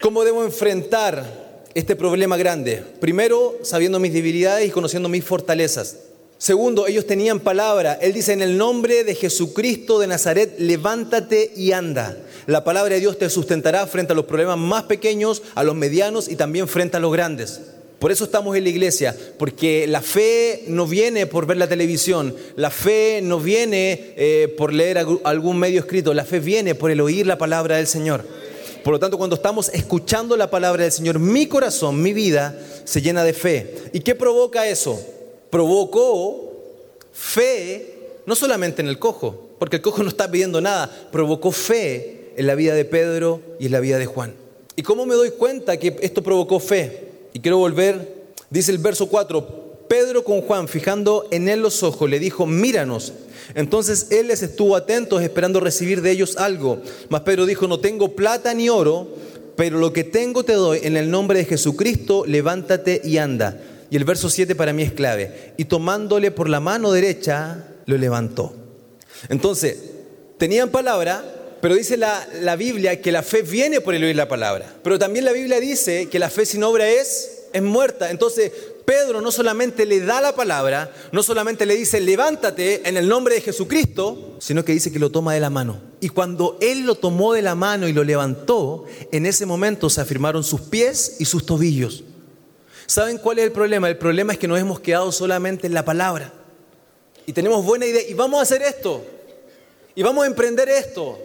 [0.00, 2.82] ¿cómo debo enfrentar este problema grande?
[3.00, 5.96] Primero, sabiendo mis debilidades y conociendo mis fortalezas.
[6.38, 7.98] Segundo, ellos tenían palabra.
[8.00, 12.16] Él dice, en el nombre de Jesucristo de Nazaret, levántate y anda.
[12.46, 16.28] La palabra de Dios te sustentará frente a los problemas más pequeños, a los medianos
[16.28, 17.60] y también frente a los grandes.
[17.98, 22.34] Por eso estamos en la iglesia, porque la fe no viene por ver la televisión,
[22.56, 27.02] la fe no viene eh, por leer algún medio escrito, la fe viene por el
[27.02, 28.24] oír la palabra del Señor.
[28.82, 33.02] Por lo tanto, cuando estamos escuchando la palabra del Señor, mi corazón, mi vida se
[33.02, 33.90] llena de fe.
[33.92, 34.98] ¿Y qué provoca eso?
[35.50, 36.52] Provocó
[37.12, 37.94] fe,
[38.26, 42.46] no solamente en el cojo, porque el cojo no está pidiendo nada, provocó fe en
[42.46, 44.34] la vida de Pedro y en la vida de Juan.
[44.76, 47.10] ¿Y cómo me doy cuenta que esto provocó fe?
[47.34, 48.14] Y quiero volver,
[48.48, 53.12] dice el verso 4, Pedro con Juan, fijando en él los ojos, le dijo, míranos.
[53.56, 56.80] Entonces él les estuvo atentos esperando recibir de ellos algo.
[57.08, 59.08] Mas Pedro dijo, no tengo plata ni oro,
[59.56, 63.60] pero lo que tengo te doy en el nombre de Jesucristo, levántate y anda.
[63.90, 65.54] Y el verso 7 para mí es clave.
[65.56, 68.54] Y tomándole por la mano derecha, lo levantó.
[69.28, 69.76] Entonces,
[70.38, 71.24] tenían palabra,
[71.60, 74.72] pero dice la, la, Biblia que la fe viene por el oír la palabra.
[74.84, 78.12] Pero también la Biblia dice que la fe sin obra es, es muerta.
[78.12, 78.52] Entonces,
[78.90, 83.36] Pedro no solamente le da la palabra, no solamente le dice, levántate en el nombre
[83.36, 85.80] de Jesucristo, sino que dice que lo toma de la mano.
[86.00, 90.00] Y cuando él lo tomó de la mano y lo levantó, en ese momento se
[90.00, 92.02] afirmaron sus pies y sus tobillos.
[92.86, 93.88] ¿Saben cuál es el problema?
[93.88, 96.32] El problema es que nos hemos quedado solamente en la palabra.
[97.26, 98.02] Y tenemos buena idea.
[98.08, 99.04] Y vamos a hacer esto.
[99.94, 101.16] Y vamos a emprender esto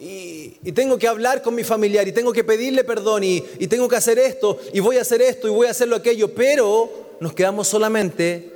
[0.00, 3.86] y, tengo que hablar con mi familiar y tengo que pedirle perdón y, y tengo
[3.86, 7.34] que hacer esto y voy a hacer esto y voy a hacerlo aquello, pero nos
[7.34, 8.50] quedamos solamente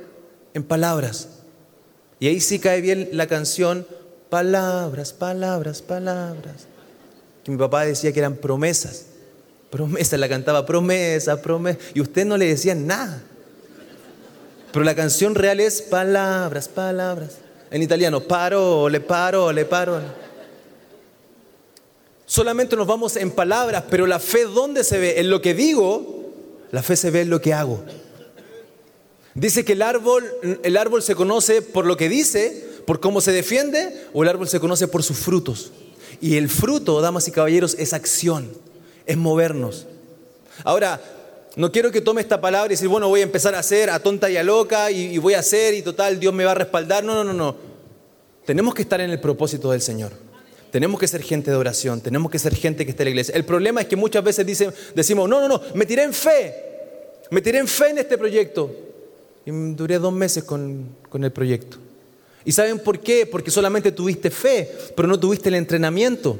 [0.55, 1.29] en palabras.
[2.19, 3.85] Y ahí sí cae bien la canción,
[4.29, 6.65] palabras, palabras, palabras.
[7.43, 9.05] Que mi papá decía que eran promesas.
[9.69, 11.77] Promesa, la cantaba promesa, promesa.
[11.93, 13.21] Y usted no le decía nada.
[14.71, 17.35] Pero la canción real es palabras, palabras.
[17.69, 20.24] En italiano, paro, le paro, le paro.
[22.25, 25.19] Solamente nos vamos en palabras, pero la fe ¿dónde se ve?
[25.19, 26.31] En lo que digo,
[26.71, 27.83] la fe se ve en lo que hago.
[29.35, 30.25] Dice que el árbol,
[30.63, 34.47] el árbol se conoce por lo que dice, por cómo se defiende, o el árbol
[34.47, 35.71] se conoce por sus frutos.
[36.21, 38.49] Y el fruto, damas y caballeros, es acción,
[39.05, 39.85] es movernos.
[40.63, 41.01] Ahora,
[41.57, 43.99] no quiero que tome esta palabra y decir, bueno, voy a empezar a hacer a
[43.99, 46.55] tonta y a loca y, y voy a hacer y total, Dios me va a
[46.55, 47.03] respaldar.
[47.03, 47.55] No, no, no, no.
[48.45, 50.24] Tenemos que estar en el propósito del Señor.
[50.75, 53.33] Tenemos que ser gente de oración, tenemos que ser gente que esté en la iglesia.
[53.33, 54.45] El problema es que muchas veces
[54.93, 56.53] decimos, no, no, no, me tiré en fe,
[57.31, 58.75] me tiré en fe en este proyecto.
[59.45, 61.77] Y duré dos meses con, con el proyecto.
[62.43, 63.25] ¿Y saben por qué?
[63.25, 66.37] Porque solamente tuviste fe, pero no tuviste el entrenamiento.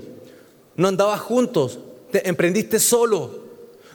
[0.75, 1.79] No andabas juntos,
[2.11, 3.39] te emprendiste solo.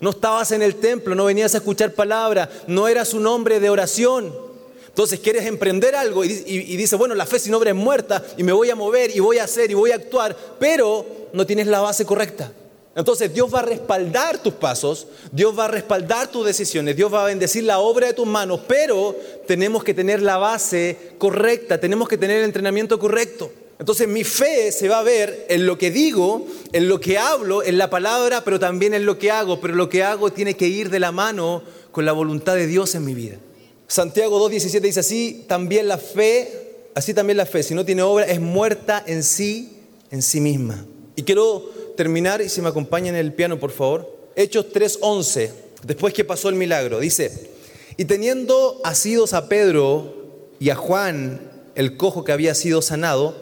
[0.00, 3.68] No estabas en el templo, no venías a escuchar palabra, no eras un hombre de
[3.68, 4.32] oración.
[4.90, 8.52] Entonces quieres emprender algo y, dices, bueno, la fe sin obra es muerta y me
[8.52, 11.80] voy a mover y voy a hacer y voy a actuar, pero no tienes la
[11.80, 12.52] base correcta.
[12.96, 17.22] Entonces Dios va a respaldar tus pasos, Dios va a respaldar tus decisiones, Dios va
[17.22, 22.08] a bendecir la obra de tus manos, pero tenemos que tener la base correcta, tenemos
[22.08, 23.52] que tener el entrenamiento correcto.
[23.78, 27.62] Entonces mi fe se va a ver en lo que digo, en lo que hablo,
[27.62, 30.66] en la palabra, pero también en lo que hago, pero lo que hago tiene que
[30.66, 33.36] ir de la mano con la voluntad de Dios en mi vida.
[33.90, 38.24] Santiago 2.17 dice así, también la fe, así también la fe, si no tiene obra,
[38.24, 39.80] es muerta en sí,
[40.12, 40.86] en sí misma.
[41.16, 44.30] Y quiero terminar, y si me acompañan en el piano, por favor.
[44.36, 45.50] Hechos 3.11,
[45.82, 47.50] después que pasó el milagro, dice,
[47.96, 50.14] y teniendo asidos a Pedro
[50.60, 51.40] y a Juan,
[51.74, 53.34] el cojo que había sido sanado,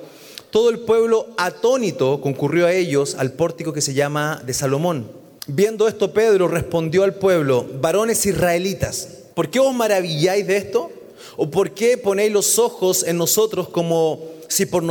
[0.51, 5.11] todo el pueblo atónito concurrió a ellos al pórtico que se llama de Salomón.
[5.47, 10.91] Viendo esto, Pedro respondió al pueblo, varones israelitas, ¿Por qué os maravilláis de esto?
[11.37, 14.83] ¿O por qué ponéis los ojos en nosotros como si por,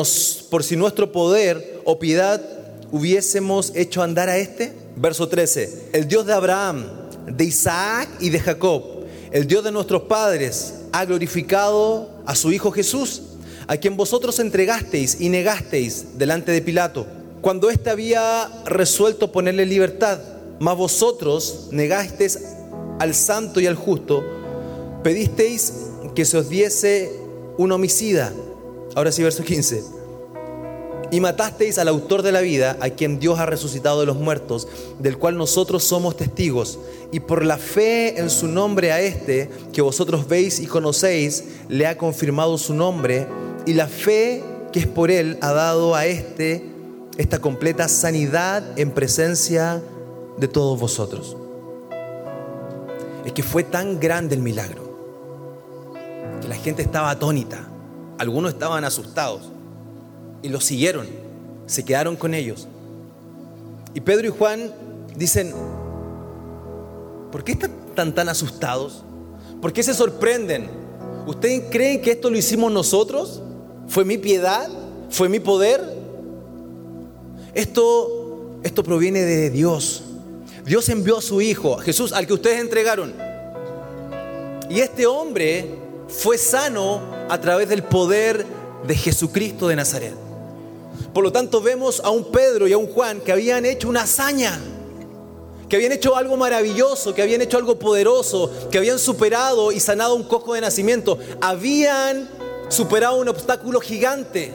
[0.50, 2.42] por si nuestro poder o piedad
[2.90, 4.72] hubiésemos hecho andar a este?
[4.96, 5.90] Verso 13.
[5.92, 6.86] El Dios de Abraham,
[7.26, 8.84] de Isaac y de Jacob,
[9.32, 13.24] el Dios de nuestros padres, ha glorificado a su Hijo Jesús,
[13.68, 17.06] a quien vosotros entregasteis y negasteis delante de Pilato,
[17.41, 20.20] cuando éste había resuelto ponerle libertad,
[20.62, 22.39] mas vosotros negasteis
[23.00, 24.37] al santo y al justo,
[25.04, 25.74] Pedisteis
[26.16, 27.12] que se os diese
[27.58, 28.34] un homicida.
[28.95, 29.84] Ahora sí, verso 15.
[31.12, 34.68] Y matasteis al autor de la vida, a quien Dios ha resucitado de los muertos,
[35.00, 36.80] del cual nosotros somos testigos.
[37.12, 41.88] Y por la fe en su nombre a este, que vosotros veis y conocéis, le
[41.88, 43.28] ha confirmado su nombre.
[43.66, 46.64] Y la fe que es por Él, ha dado a este
[47.18, 49.82] esta completa sanidad en presencia
[50.38, 51.36] de todos vosotros.
[53.26, 54.87] Es que fue tan grande el milagro
[56.48, 57.68] la gente estaba atónita,
[58.18, 59.52] algunos estaban asustados
[60.41, 61.08] y lo siguieron,
[61.66, 62.68] se quedaron con ellos.
[63.93, 64.74] Y Pedro y Juan
[65.16, 65.54] dicen,
[67.32, 69.04] ¿por qué están tan, tan asustados?
[69.62, 70.70] ¿Por qué se sorprenden?
[71.26, 73.41] ¿Ustedes creen que esto lo hicimos nosotros?
[73.88, 74.70] ¿Fue mi piedad?
[75.10, 75.82] ¿Fue mi poder?
[77.54, 80.04] Esto, esto proviene de Dios.
[80.64, 83.14] Dios envió a su Hijo, Jesús, al que ustedes entregaron.
[84.70, 88.45] Y este hombre fue sano a través del poder
[88.86, 90.14] de Jesucristo de Nazaret.
[91.14, 94.01] Por lo tanto, vemos a un Pedro y a un Juan que habían hecho una
[94.01, 94.60] hazaña
[95.70, 100.16] que habían hecho algo maravilloso, que habían hecho algo poderoso, que habían superado y sanado
[100.16, 102.30] un cojo de nacimiento, habían
[102.70, 104.53] superado un obstáculo gigante,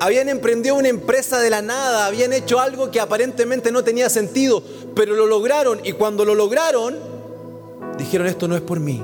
[0.00, 4.62] habían emprendido una empresa de la nada, habían hecho algo que aparentemente no tenía sentido,
[4.94, 5.80] pero lo lograron.
[5.84, 6.98] Y cuando lo lograron,
[7.96, 9.02] dijeron esto no es por mí,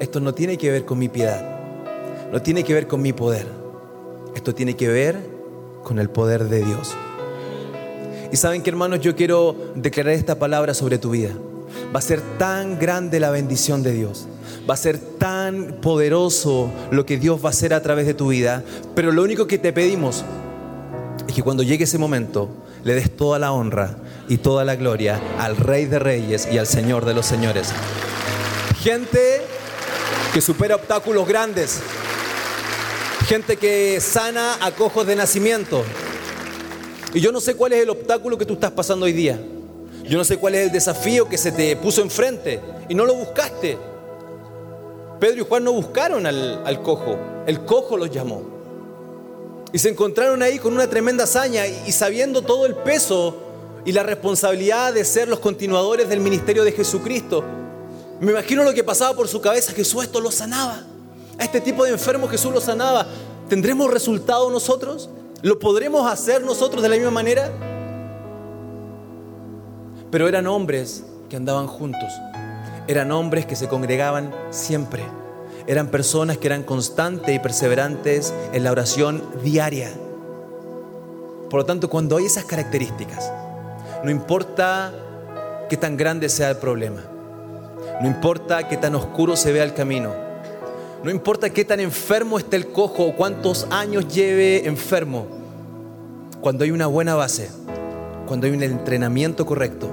[0.00, 1.42] esto no tiene que ver con mi piedad,
[2.32, 3.46] no tiene que ver con mi poder,
[4.34, 5.18] esto tiene que ver
[5.82, 6.94] con el poder de Dios.
[8.32, 11.30] Y saben que hermanos, yo quiero declarar esta palabra sobre tu vida.
[11.94, 14.26] Va a ser tan grande la bendición de Dios.
[14.68, 18.28] Va a ser tan poderoso lo que Dios va a hacer a través de tu
[18.28, 18.64] vida.
[18.96, 20.24] Pero lo único que te pedimos
[21.28, 22.48] es que cuando llegue ese momento
[22.82, 23.96] le des toda la honra
[24.28, 27.72] y toda la gloria al Rey de Reyes y al Señor de los Señores.
[28.80, 29.42] Gente
[30.34, 31.78] que supera obstáculos grandes.
[33.28, 35.84] Gente que sana a cojos de nacimiento.
[37.14, 39.40] Y yo no sé cuál es el obstáculo que tú estás pasando hoy día.
[40.02, 43.14] Yo no sé cuál es el desafío que se te puso enfrente y no lo
[43.14, 43.78] buscaste.
[45.20, 47.16] Pedro y Juan no buscaron al, cojo,
[47.46, 48.42] el cojo los llamó.
[49.72, 53.36] Y se encontraron ahí con una tremenda hazaña y, sabiendo todo el peso
[53.84, 57.44] y la responsabilidad de ser los continuadores del ministerio de Jesucristo.
[58.20, 60.82] Me imagino lo que pasaba por su cabeza, Jesús esto lo sanaba.
[61.38, 63.06] A este tipo de enfermos Jesús lo sanaba.
[63.48, 65.10] ¿Tendremos resultado nosotros?
[65.42, 67.50] ¿Lo podremos hacer nosotros de la misma manera?
[70.10, 72.08] Pero eran hombres que andaban juntos.
[72.86, 75.02] Eran hombres que se congregaban siempre.
[75.66, 79.90] Eran personas que eran constantes y perseverantes en la oración diaria.
[81.50, 83.32] Por lo tanto, cuando hay esas características,
[84.02, 84.92] no importa
[85.68, 87.02] qué tan grande sea el problema,
[88.00, 90.12] no importa qué tan oscuro se vea el camino,
[91.02, 95.26] no importa qué tan enfermo esté el cojo o cuántos años lleve enfermo,
[96.40, 97.50] cuando hay una buena base,
[98.26, 99.90] cuando hay un entrenamiento correcto,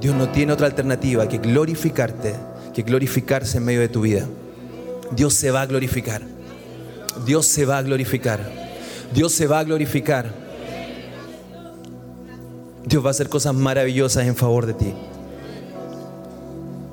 [0.00, 2.34] Dios no tiene otra alternativa que glorificarte,
[2.72, 4.26] que glorificarse en medio de tu vida.
[5.10, 6.22] Dios se va a glorificar.
[7.26, 8.40] Dios se va a glorificar.
[9.12, 10.30] Dios se va a glorificar.
[12.84, 14.94] Dios va a hacer cosas maravillosas en favor de ti.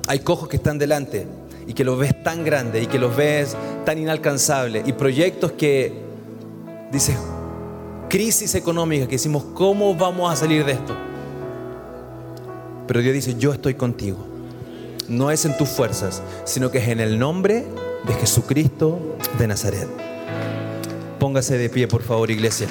[0.06, 1.26] Hay cojos que están delante
[1.66, 5.92] y que los ves tan grandes y que los ves tan inalcanzables y proyectos que
[6.92, 7.16] dices,
[8.08, 10.96] crisis económica, que decimos, ¿cómo vamos a salir de esto?
[12.86, 14.18] Pero Dios dice, yo estoy contigo.
[15.08, 17.64] No es en tus fuerzas, sino que es en el nombre
[18.06, 19.88] de Jesucristo de Nazaret.
[21.18, 22.68] Póngase de pie, por favor, iglesia.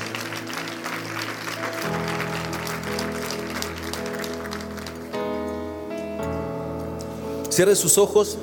[7.56, 8.38] Cierre sus ojos.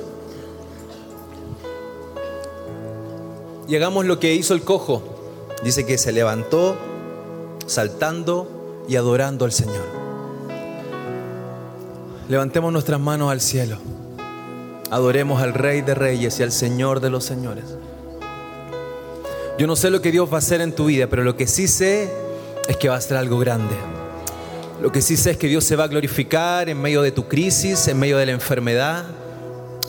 [3.67, 5.03] Llegamos lo que hizo el cojo.
[5.63, 6.75] Dice que se levantó
[7.67, 9.85] saltando y adorando al Señor.
[12.27, 13.77] Levantemos nuestras manos al cielo.
[14.89, 17.65] Adoremos al Rey de Reyes y al Señor de los Señores.
[19.59, 21.45] Yo no sé lo que Dios va a hacer en tu vida, pero lo que
[21.45, 22.11] sí sé
[22.67, 23.75] es que va a ser algo grande.
[24.83, 27.29] Lo que sí sé es que Dios se va a glorificar en medio de tu
[27.29, 29.05] crisis, en medio de la enfermedad.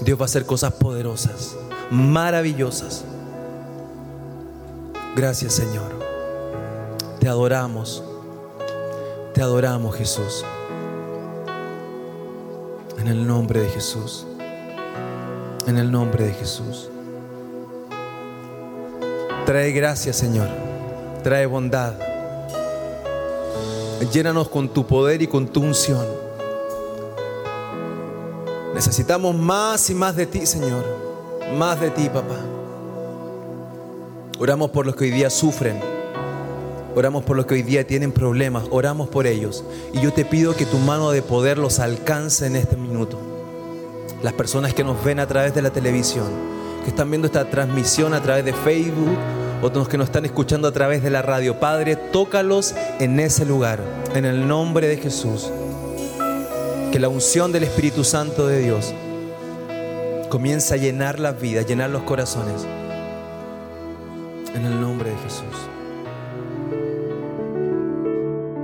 [0.03, 1.57] Dios va a hacer cosas poderosas,
[1.91, 3.05] maravillosas.
[5.17, 5.99] Gracias Señor.
[7.19, 8.05] Te adoramos.
[9.33, 10.45] Te adoramos Jesús.
[12.97, 14.29] En el nombre de Jesús.
[15.67, 16.89] En el nombre de Jesús.
[19.45, 20.47] Trae gracia Señor.
[21.25, 22.14] Trae bondad.
[24.13, 26.05] Llénanos con tu poder y con tu unción.
[28.75, 30.85] Necesitamos más y más de ti, Señor.
[31.57, 32.39] Más de ti, papá.
[34.39, 35.81] Oramos por los que hoy día sufren.
[36.97, 38.65] Oramos por los que hoy día tienen problemas.
[38.71, 39.65] Oramos por ellos.
[39.93, 43.19] Y yo te pido que tu mano de poder los alcance en este minuto.
[44.23, 46.27] Las personas que nos ven a través de la televisión,
[46.83, 49.17] que están viendo esta transmisión a través de Facebook
[49.65, 51.59] o los que nos están escuchando a través de la radio.
[51.59, 53.81] Padre, tócalos en ese lugar,
[54.15, 55.51] en el nombre de Jesús.
[56.93, 58.93] Que la unción del Espíritu Santo de Dios
[60.29, 62.67] comience a llenar las vidas, llenar los corazones.
[64.55, 65.47] En el nombre de Jesús.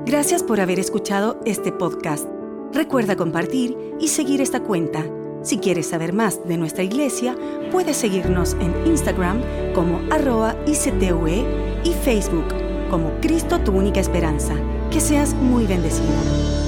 [0.05, 2.29] Gracias por haber escuchado este podcast.
[2.75, 5.03] Recuerda compartir y seguir esta cuenta.
[5.43, 7.35] Si quieres saber más de nuestra iglesia,
[7.73, 9.41] puedes seguirnos en Instagram
[9.75, 11.45] como arroba ICTUE
[11.85, 12.49] y Facebook
[12.91, 14.55] como Cristo tu única esperanza.
[14.91, 16.60] Que seas muy bendecido.